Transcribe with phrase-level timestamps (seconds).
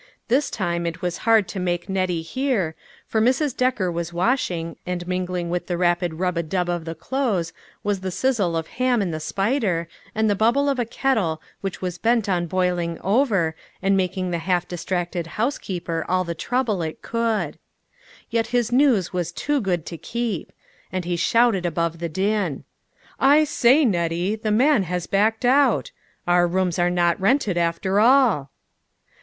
[0.29, 2.73] This time it was hard to make Nettie hear,
[3.05, 3.55] for Mrs.
[3.55, 7.99] Decker was washing, and mingling with the rapid rub a dub of the clothes was
[7.99, 11.99] the sizzle of ham in the spider, and the bubble of a kettle which was
[11.99, 15.05] bent on boiling over, and making the half TOO GOO1> TO BE TRUE.
[15.05, 17.59] 387 distracted housekeeper all the trouble it could.
[18.31, 20.51] Yet his news was too good to keep;
[20.91, 22.63] and he shouted above the din:"
[23.19, 25.91] I say, Nettie, the man has backed out!
[26.25, 28.49] Our rooms are not rented, after all."